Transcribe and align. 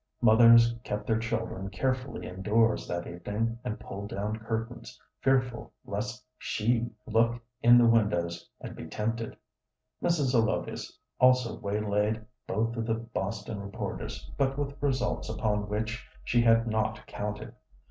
Mothers 0.19 0.73
kept 0.83 1.05
their 1.05 1.19
children 1.19 1.69
carefully 1.69 2.25
in 2.25 2.41
doors 2.41 2.87
that 2.87 3.05
evening, 3.05 3.59
and 3.63 3.79
pulled 3.79 4.09
down 4.09 4.37
curtains, 4.39 4.99
fearful 5.19 5.73
lest 5.85 6.25
She 6.39 6.89
look 7.05 7.39
in 7.61 7.77
the 7.77 7.85
windows 7.85 8.49
and 8.59 8.75
be 8.75 8.87
tempted. 8.87 9.37
Mrs. 10.01 10.31
Zelotes 10.31 10.91
also 11.19 11.59
waylaid 11.59 12.25
both 12.47 12.75
of 12.77 12.87
the 12.87 12.95
Boston 12.95 13.59
reporters, 13.59 14.27
but 14.39 14.57
with 14.57 14.75
results 14.81 15.29
upon 15.29 15.69
which 15.69 16.03
she 16.23 16.41
had 16.41 16.65
not 16.65 17.05
counted. 17.05 17.53